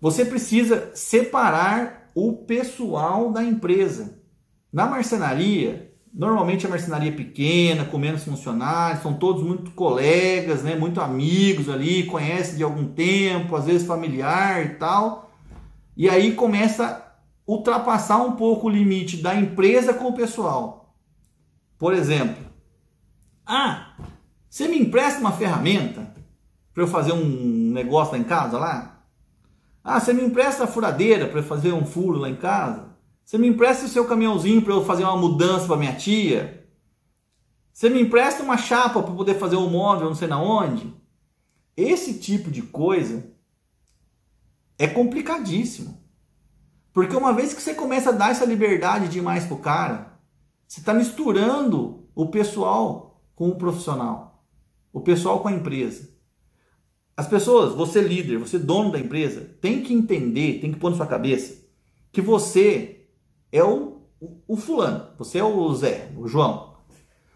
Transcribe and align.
Você 0.00 0.24
precisa 0.24 0.90
separar 0.94 2.10
o 2.14 2.32
pessoal 2.32 3.30
da 3.30 3.42
empresa. 3.42 4.20
Na 4.72 4.86
marcenaria, 4.86 5.92
normalmente 6.12 6.66
a 6.66 6.68
marcenaria 6.68 7.10
é 7.10 7.14
pequena, 7.14 7.84
com 7.84 7.98
menos 7.98 8.24
funcionários, 8.24 9.02
são 9.02 9.14
todos 9.14 9.42
muito 9.42 9.70
colegas, 9.72 10.62
né, 10.62 10.74
muito 10.74 11.00
amigos 11.00 11.68
ali, 11.68 12.04
conhecem 12.04 12.56
de 12.56 12.62
algum 12.62 12.86
tempo, 12.86 13.54
às 13.54 13.66
vezes 13.66 13.86
familiar 13.86 14.64
e 14.64 14.74
tal. 14.76 15.30
E 15.96 16.08
aí 16.08 16.32
começa 16.32 16.86
a 16.86 17.06
ultrapassar 17.46 18.18
um 18.18 18.32
pouco 18.32 18.66
o 18.66 18.70
limite 18.70 19.18
da 19.18 19.34
empresa 19.34 19.94
com 19.94 20.08
o 20.08 20.14
pessoal. 20.14 20.94
Por 21.78 21.92
exemplo, 21.92 22.44
ah, 23.44 23.94
você 24.48 24.66
me 24.68 24.78
empresta 24.78 25.20
uma 25.20 25.32
ferramenta 25.32 26.14
para 26.72 26.82
eu 26.82 26.88
fazer 26.88 27.12
um 27.12 27.72
negócio 27.72 28.12
lá 28.12 28.18
em 28.18 28.24
casa 28.24 28.58
lá? 28.58 28.95
Ah, 29.88 30.00
você 30.00 30.12
me 30.12 30.24
empresta 30.24 30.64
a 30.64 30.66
furadeira 30.66 31.28
para 31.28 31.44
fazer 31.44 31.72
um 31.72 31.86
furo 31.86 32.18
lá 32.18 32.28
em 32.28 32.34
casa? 32.34 32.88
Você 33.24 33.38
me 33.38 33.46
empresta 33.46 33.86
o 33.86 33.88
seu 33.88 34.04
caminhãozinho 34.04 34.60
para 34.60 34.74
eu 34.74 34.84
fazer 34.84 35.04
uma 35.04 35.16
mudança 35.16 35.64
para 35.68 35.76
minha 35.76 35.94
tia? 35.94 36.68
Você 37.72 37.88
me 37.88 38.02
empresta 38.02 38.42
uma 38.42 38.56
chapa 38.56 39.00
para 39.00 39.14
poder 39.14 39.38
fazer 39.38 39.54
um 39.54 39.70
móvel 39.70 40.08
não 40.08 40.16
sei 40.16 40.26
na 40.26 40.42
onde? 40.42 40.92
Esse 41.76 42.14
tipo 42.18 42.50
de 42.50 42.62
coisa 42.62 43.30
é 44.76 44.88
complicadíssimo. 44.88 46.02
Porque 46.92 47.14
uma 47.14 47.32
vez 47.32 47.54
que 47.54 47.62
você 47.62 47.72
começa 47.72 48.10
a 48.10 48.12
dar 48.12 48.32
essa 48.32 48.44
liberdade 48.44 49.06
de 49.06 49.18
ir 49.18 49.22
mais 49.22 49.44
pro 49.44 49.58
cara, 49.58 50.18
você 50.66 50.80
está 50.80 50.92
misturando 50.92 52.08
o 52.12 52.26
pessoal 52.26 53.22
com 53.36 53.50
o 53.50 53.56
profissional, 53.56 54.42
o 54.92 55.00
pessoal 55.00 55.38
com 55.38 55.46
a 55.46 55.52
empresa. 55.52 56.15
As 57.16 57.26
pessoas, 57.26 57.74
você 57.74 58.00
líder, 58.00 58.38
você 58.38 58.58
dono 58.58 58.92
da 58.92 58.98
empresa, 58.98 59.56
tem 59.60 59.82
que 59.82 59.94
entender, 59.94 60.60
tem 60.60 60.72
que 60.72 60.78
pôr 60.78 60.90
na 60.90 60.96
sua 60.96 61.06
cabeça 61.06 61.66
que 62.16 62.22
você 62.22 63.08
é 63.52 63.62
o, 63.62 64.00
o, 64.18 64.38
o 64.48 64.56
fulano, 64.56 65.10
você 65.18 65.36
é 65.36 65.44
o 65.44 65.74
Zé, 65.74 66.08
o 66.16 66.26
João. 66.26 66.78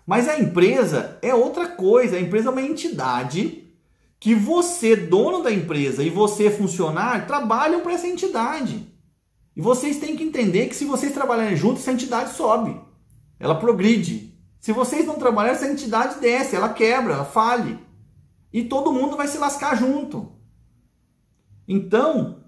Mas 0.06 0.26
a 0.26 0.38
empresa 0.38 1.18
é 1.20 1.34
outra 1.34 1.68
coisa, 1.68 2.16
a 2.16 2.20
empresa 2.20 2.48
é 2.48 2.50
uma 2.50 2.62
entidade 2.62 3.70
que 4.18 4.34
você, 4.34 4.96
dono 4.96 5.42
da 5.42 5.52
empresa, 5.52 6.02
e 6.02 6.08
você, 6.08 6.50
funcionário, 6.50 7.26
trabalham 7.26 7.82
para 7.82 7.92
essa 7.92 8.06
entidade. 8.06 8.86
E 9.54 9.60
vocês 9.60 9.98
têm 9.98 10.16
que 10.16 10.24
entender 10.24 10.68
que 10.68 10.76
se 10.76 10.86
vocês 10.86 11.12
trabalharem 11.12 11.58
juntos, 11.58 11.82
essa 11.82 11.92
entidade 11.92 12.32
sobe, 12.32 12.80
ela 13.38 13.56
progride. 13.56 14.34
Se 14.60 14.72
vocês 14.72 15.04
não 15.04 15.16
trabalharem, 15.16 15.56
essa 15.56 15.70
entidade 15.70 16.20
desce, 16.20 16.56
ela 16.56 16.70
quebra, 16.70 17.12
ela 17.12 17.24
fale. 17.26 17.78
E 18.52 18.64
todo 18.64 18.92
mundo 18.92 19.16
vai 19.16 19.28
se 19.28 19.38
lascar 19.38 19.76
junto. 19.76 20.32
Então, 21.66 22.44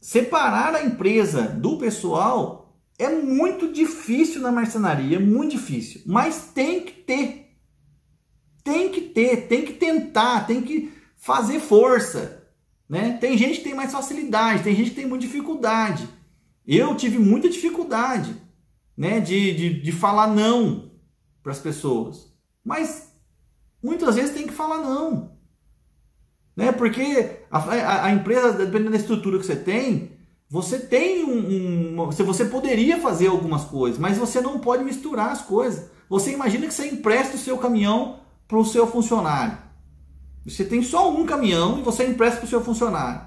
separar 0.00 0.74
a 0.74 0.84
empresa 0.84 1.42
do 1.42 1.78
pessoal 1.78 2.76
é 2.98 3.08
muito 3.08 3.72
difícil 3.72 4.40
na 4.40 4.52
marcenaria, 4.52 5.18
muito 5.20 5.52
difícil. 5.52 6.02
Mas 6.06 6.50
tem 6.52 6.84
que 6.84 6.92
ter. 6.92 7.56
Tem 8.62 8.90
que 8.90 9.00
ter, 9.00 9.48
tem 9.48 9.64
que 9.64 9.74
tentar, 9.74 10.46
tem 10.46 10.62
que 10.62 10.92
fazer 11.16 11.60
força. 11.60 12.48
Né? 12.88 13.16
Tem 13.20 13.36
gente 13.36 13.58
que 13.58 13.64
tem 13.64 13.74
mais 13.74 13.92
facilidade, 13.92 14.62
tem 14.62 14.74
gente 14.74 14.90
que 14.90 14.96
tem 14.96 15.06
muita 15.06 15.26
dificuldade. 15.26 16.08
Eu 16.66 16.96
tive 16.96 17.18
muita 17.18 17.48
dificuldade 17.48 18.34
né, 18.96 19.20
de, 19.20 19.54
de, 19.54 19.82
de 19.82 19.92
falar 19.92 20.28
não 20.28 20.92
para 21.42 21.52
as 21.52 21.58
pessoas. 21.58 22.32
Mas 22.64 23.13
muitas 23.84 24.14
vezes 24.14 24.34
tem 24.34 24.46
que 24.46 24.52
falar 24.52 24.78
não. 24.78 25.32
Né? 26.56 26.72
Porque 26.72 27.40
a, 27.50 27.58
a, 27.58 28.04
a, 28.06 28.12
empresa, 28.12 28.52
dependendo 28.52 28.92
da 28.92 28.96
estrutura 28.96 29.38
que 29.38 29.44
você 29.44 29.56
tem, 29.56 30.12
você 30.48 30.78
tem 30.78 31.24
um, 31.24 32.00
um, 32.00 32.10
Você 32.10 32.46
poderia 32.46 32.98
fazer 32.98 33.26
algumas 33.26 33.64
coisas, 33.64 33.98
mas 33.98 34.16
você 34.16 34.40
não 34.40 34.58
pode 34.58 34.82
misturar 34.82 35.30
as 35.30 35.42
coisas. 35.42 35.90
Você 36.08 36.32
imagina 36.32 36.66
que 36.66 36.72
você 36.72 36.88
empresta 36.88 37.36
o 37.36 37.38
seu 37.38 37.58
caminhão 37.58 38.20
para 38.48 38.58
o 38.58 38.64
seu 38.64 38.86
funcionário. 38.86 39.58
Você 40.46 40.64
tem 40.64 40.82
só 40.82 41.10
um 41.10 41.26
caminhão 41.26 41.78
e 41.78 41.82
você 41.82 42.06
empresta 42.06 42.38
para 42.38 42.46
o 42.46 42.48
seu 42.48 42.62
funcionário. 42.62 43.22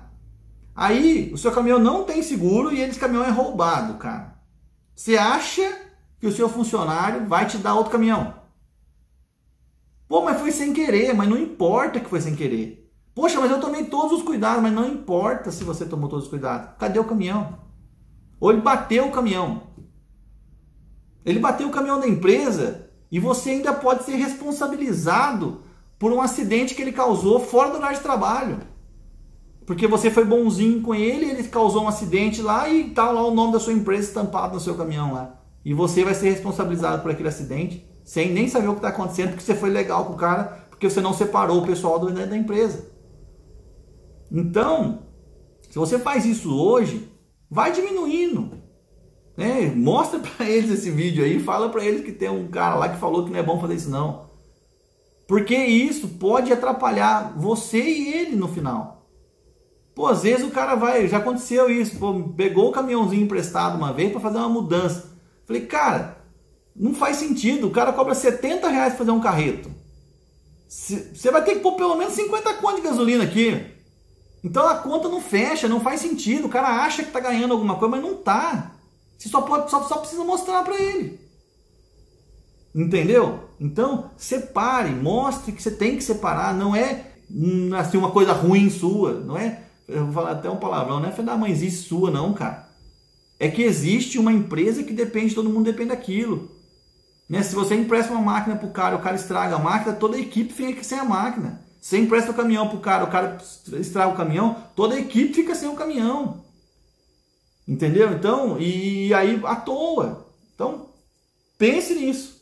Aí 0.76 1.32
o 1.34 1.38
seu 1.38 1.52
caminhão 1.52 1.80
não 1.80 2.04
tem 2.04 2.24
seguro 2.24 2.72
e 2.72 2.82
esse 2.82 3.00
caminhão 3.00 3.26
é 3.26 3.30
roubado, 3.30 3.96
cara. 3.96 4.36
Você 4.96 5.18
acha 5.18 5.80
que 6.20 6.28
o 6.28 6.32
seu 6.32 6.48
funcionário 6.48 7.28
vai 7.28 7.46
te 7.46 7.58
dar 7.58 7.76
outro 7.76 7.92
caminhão? 7.92 8.47
Pô, 10.08 10.22
mas 10.22 10.40
foi 10.40 10.52
sem 10.52 10.74
querer, 10.74 11.14
mas 11.14 11.28
não 11.28 11.38
importa 11.38 12.00
que 12.00 12.10
foi 12.10 12.22
sem 12.22 12.36
querer. 12.36 12.90
Poxa, 13.14 13.40
mas 13.40 13.52
eu 13.52 13.60
tomei 13.60 13.86
todos 13.86 14.20
os 14.20 14.24
cuidados, 14.24 14.62
mas 14.62 14.72
não 14.72 14.88
importa 14.88 15.52
se 15.52 15.64
você 15.64 15.86
tomou 15.86 16.08
todos 16.08 16.26
os 16.26 16.30
cuidados. 16.30 16.70
Cadê 16.78 17.00
o 17.00 17.04
caminhão? 17.04 17.58
Ou 18.40 18.52
ele 18.52 18.62
bateu 18.62 19.08
o 19.08 19.12
caminhão. 19.12 19.64
Ele 21.26 21.40
bateu 21.40 21.68
o 21.68 21.72
caminhão 21.72 22.00
da 22.00 22.08
empresa 22.08 22.90
e 23.12 23.20
você 23.20 23.50
ainda 23.50 23.74
pode 23.74 24.04
ser 24.04 24.16
responsabilizado 24.16 25.62
por 26.00 26.12
um 26.12 26.22
acidente 26.22 26.76
que 26.76 26.82
ele 26.82 26.92
causou 26.92 27.40
fora 27.40 27.72
do 27.72 27.78
horário 27.78 27.98
de 27.98 28.04
trabalho. 28.04 28.60
Porque 29.66 29.88
você 29.88 30.10
foi 30.10 30.24
bonzinho 30.24 30.82
com 30.82 30.96
ele, 30.96 31.30
ele 31.30 31.44
causou 31.44 31.84
um 31.84 31.88
acidente 31.90 32.42
lá 32.42 32.70
e 32.70 32.92
tá 32.92 33.12
lá 33.12 33.26
o 33.26 33.34
nome 33.34 33.52
da 33.52 33.60
sua 33.60 33.74
empresa 33.74 34.08
estampado 34.08 34.54
no 34.54 34.62
seu 34.62 34.76
caminhão 34.76 35.14
lá. 35.14 35.42
E 35.66 35.74
você 35.74 36.06
vai 36.06 36.14
ser 36.14 36.30
responsabilizado 36.30 37.02
por 37.02 37.12
aquele 37.12 37.28
acidente 37.28 37.86
sem 38.08 38.32
nem 38.32 38.48
saber 38.48 38.70
o 38.70 38.72
que 38.72 38.78
está 38.78 38.88
acontecendo, 38.88 39.32
porque 39.32 39.44
você 39.44 39.54
foi 39.54 39.70
legal 39.70 40.06
com 40.06 40.14
o 40.14 40.18
cara, 40.18 40.66
porque 40.70 40.90
você 40.90 41.02
não 41.02 41.12
separou 41.12 41.62
o 41.62 41.68
pessoal 41.68 42.00
do, 42.00 42.10
da 42.10 42.38
empresa. 42.38 42.90
Então, 44.32 45.04
se 45.70 45.78
você 45.78 46.00
faz 46.00 46.26
isso 46.26 46.58
hoje, 46.58 47.12
vai 47.52 47.74
diminuindo. 47.74 48.50
Né? 49.36 49.74
Mostra 49.76 50.22
para 50.22 50.48
eles 50.50 50.72
esse 50.72 50.90
vídeo 50.90 51.22
aí, 51.22 51.38
fala 51.38 51.68
para 51.68 51.84
eles 51.84 52.06
que 52.06 52.14
tem 52.14 52.30
um 52.30 52.48
cara 52.48 52.76
lá 52.76 52.88
que 52.88 52.98
falou 52.98 53.26
que 53.26 53.30
não 53.32 53.40
é 53.40 53.44
bom 53.44 53.60
fazer 53.60 53.76
isso 53.76 53.90
não. 53.90 54.30
Porque 55.28 55.58
isso 55.58 56.08
pode 56.08 56.54
atrapalhar 56.54 57.34
você 57.38 57.84
e 57.84 58.14
ele 58.14 58.38
no 58.38 58.48
final. 58.48 59.06
Pô, 59.94 60.08
às 60.08 60.24
vezes 60.24 60.48
o 60.48 60.52
cara 60.52 60.76
vai, 60.76 61.10
já 61.10 61.18
aconteceu 61.18 61.70
isso, 61.70 62.00
pô, 62.00 62.14
pegou 62.38 62.70
o 62.70 62.72
caminhãozinho 62.72 63.24
emprestado 63.24 63.76
uma 63.76 63.92
vez 63.92 64.14
para 64.14 64.22
fazer 64.22 64.38
uma 64.38 64.48
mudança. 64.48 65.12
Falei, 65.46 65.66
cara, 65.66 66.18
não 66.78 66.94
faz 66.94 67.18
sentido. 67.18 67.68
O 67.68 67.72
cara 67.72 67.92
cobra 67.92 68.14
70 68.14 68.68
reais 68.70 68.94
para 68.94 69.00
fazer 69.00 69.12
um 69.12 69.20
carreto. 69.20 69.72
Você 70.68 71.32
vai 71.32 71.44
ter 71.44 71.56
que 71.56 71.62
pôr 71.62 71.74
pelo 71.74 71.96
menos 71.96 72.14
50 72.14 72.54
conto 72.56 72.76
de 72.76 72.82
gasolina 72.82 73.24
aqui. 73.24 73.66
Então 74.44 74.68
a 74.68 74.76
conta 74.76 75.10
não 75.10 75.22
fecha, 75.22 75.68
não 75.68 75.80
faz 75.80 76.02
sentido. 76.02 76.46
O 76.46 76.50
cara 76.50 76.84
acha 76.84 77.02
que 77.02 77.10
está 77.10 77.20
ganhando 77.20 77.54
alguma 77.54 77.76
coisa, 77.76 77.96
mas 77.96 78.04
não 78.04 78.20
está. 78.20 78.76
Você 79.18 79.30
só, 79.30 79.42
pode, 79.42 79.72
só, 79.72 79.82
só 79.84 79.98
precisa 79.98 80.24
mostrar 80.24 80.64
para 80.64 80.80
ele. 80.80 81.20
Entendeu? 82.76 83.46
Então, 83.60 84.12
separe, 84.16 84.92
mostre 84.92 85.52
que 85.52 85.64
você 85.64 85.72
tem 85.72 85.96
que 85.98 86.04
separar. 86.04 86.54
Não 86.54 86.76
é 86.76 87.14
hum, 87.32 87.72
assim 87.74 87.98
uma 87.98 88.12
coisa 88.12 88.34
ruim 88.34 88.70
sua. 88.70 89.14
Não 89.14 89.36
é, 89.36 89.64
eu 89.88 90.06
vou 90.06 90.14
falar 90.14 90.32
até 90.32 90.50
um 90.50 90.58
palavrão, 90.58 91.00
não 91.00 91.10
é 91.10 91.12
da 91.12 91.36
mãezinha 91.36 91.72
sua, 91.72 92.12
não, 92.12 92.34
cara. 92.34 92.68
É 93.40 93.50
que 93.50 93.64
existe 93.64 94.20
uma 94.20 94.32
empresa 94.32 94.84
que 94.84 94.94
depende, 94.94 95.34
todo 95.34 95.50
mundo 95.50 95.66
depende 95.66 95.90
daquilo. 95.90 96.52
Né? 97.30 97.44
Se 97.44 97.54
você 97.54 97.76
empresta 97.76 98.12
uma 98.12 98.22
máquina 98.22 98.56
para 98.56 98.68
o 98.68 98.72
cara, 98.72 98.96
o 98.96 99.02
cara 99.02 99.16
estraga 99.16 99.56
a 99.56 99.60
máquina, 99.60 99.96
toda 99.96 100.16
a 100.16 100.20
equipe 100.20 100.54
fica 100.54 100.84
sem 100.84 101.00
a 101.00 101.04
máquina. 101.04 101.62
Se 101.82 101.98
empresta 101.98 102.32
o 102.32 102.34
caminhão 102.34 102.68
para 102.68 102.78
o 102.78 102.82
cara, 102.82 103.04
o 103.04 103.10
cara 103.10 103.38
estraga 103.80 104.12
o 104.12 104.18
caminhão, 104.18 104.64
toda 104.76 104.96
a 104.96 105.00
equipe 105.00 105.34
fica 105.34 105.56
sem 105.56 105.70
o 105.70 105.76
caminhão. 105.76 106.44
Entendeu? 107.68 108.12
Então, 108.14 108.60
e 108.60 109.14
aí 109.14 109.42
à 109.46 109.56
toa. 109.56 110.26
Então, 110.56 110.90
pense 111.58 111.94
nisso. 111.96 112.37